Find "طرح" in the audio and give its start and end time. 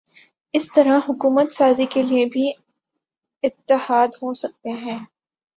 0.75-0.99